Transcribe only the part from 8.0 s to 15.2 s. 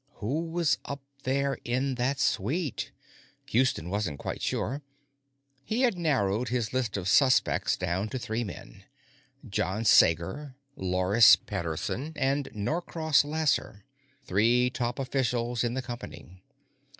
to three men: John Sager, Loris Pederson, and Norcross Lasser, three top